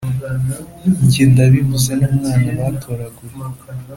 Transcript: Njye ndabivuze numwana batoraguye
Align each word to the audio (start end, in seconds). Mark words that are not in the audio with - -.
Njye 1.03 1.23
ndabivuze 1.31 1.91
numwana 1.99 2.49
batoraguye 2.59 3.35